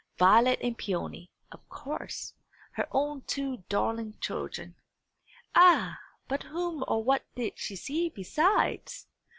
[0.17, 2.33] Violet and Peony, of course,
[2.71, 4.75] her own two darling children.
[5.53, 9.05] Ah, but whom or what did she see besides?